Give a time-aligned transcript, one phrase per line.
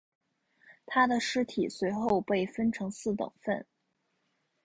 [0.87, 3.63] 他的尸体随后被分成四等分。